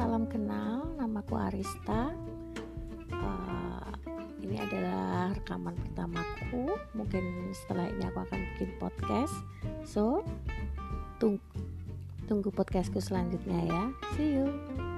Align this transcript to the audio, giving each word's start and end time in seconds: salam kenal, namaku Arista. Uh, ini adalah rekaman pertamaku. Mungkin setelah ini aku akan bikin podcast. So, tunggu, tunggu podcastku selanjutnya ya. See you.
salam 0.00 0.24
kenal, 0.32 0.88
namaku 0.96 1.36
Arista. 1.36 2.08
Uh, 3.12 3.92
ini 4.40 4.56
adalah 4.56 5.28
rekaman 5.36 5.76
pertamaku. 5.76 6.72
Mungkin 6.96 7.52
setelah 7.52 7.84
ini 7.92 8.08
aku 8.08 8.24
akan 8.24 8.40
bikin 8.56 8.80
podcast. 8.80 9.36
So, 9.84 10.24
tunggu, 11.20 11.44
tunggu 12.24 12.48
podcastku 12.48 12.96
selanjutnya 12.96 13.60
ya. 13.68 13.82
See 14.16 14.40
you. 14.40 14.89